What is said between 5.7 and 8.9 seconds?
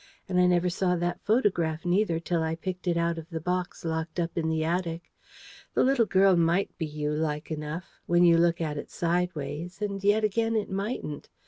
The little girl might be you, like enough, when you look at it